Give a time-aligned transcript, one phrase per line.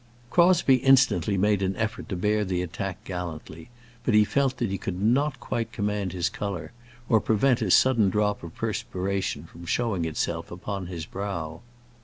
[0.31, 3.69] Crosbie instantly made an effort to bear the attack gallantly,
[4.03, 6.71] but he felt that he could not quite command his colour,
[7.07, 11.61] or prevent a sudden drop of perspiration from showing itself upon his brow.